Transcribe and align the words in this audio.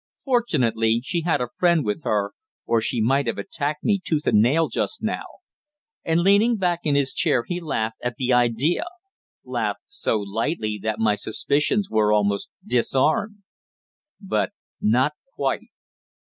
"Fortunately, 0.25 0.99
she 1.03 1.21
had 1.21 1.41
a 1.41 1.49
friend 1.59 1.85
with 1.85 2.03
her, 2.05 2.31
or 2.65 2.81
she 2.81 2.99
might 2.99 3.27
have 3.27 3.37
attacked 3.37 3.83
me 3.83 4.01
tooth 4.03 4.25
and 4.25 4.41
nail 4.41 4.67
just 4.67 5.03
now," 5.03 5.21
and 6.03 6.21
leaning 6.21 6.57
back 6.57 6.79
in 6.85 6.95
his 6.95 7.13
chair 7.13 7.43
he 7.45 7.61
laughed 7.61 7.97
at 8.03 8.15
the 8.15 8.33
idea 8.33 8.85
laughed 9.45 9.83
so 9.89 10.17
lightly 10.19 10.79
that 10.81 10.97
my 10.97 11.13
suspicions 11.13 11.87
were 11.87 12.11
almost 12.11 12.49
disarmed. 12.65 13.43
But 14.19 14.53
not 14.81 15.13
quite. 15.35 15.67